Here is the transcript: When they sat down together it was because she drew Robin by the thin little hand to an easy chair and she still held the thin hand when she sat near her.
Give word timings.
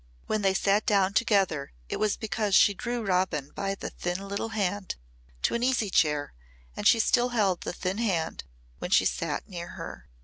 When 0.25 0.41
they 0.41 0.55
sat 0.55 0.87
down 0.87 1.13
together 1.13 1.73
it 1.87 1.97
was 1.97 2.17
because 2.17 2.55
she 2.55 2.73
drew 2.73 3.05
Robin 3.05 3.51
by 3.51 3.75
the 3.75 3.91
thin 3.91 4.27
little 4.27 4.49
hand 4.49 4.95
to 5.43 5.53
an 5.53 5.61
easy 5.61 5.91
chair 5.91 6.33
and 6.75 6.87
she 6.87 6.99
still 6.99 7.29
held 7.29 7.61
the 7.61 7.71
thin 7.71 7.99
hand 7.99 8.43
when 8.79 8.89
she 8.89 9.05
sat 9.05 9.47
near 9.47 9.67
her. 9.77 10.07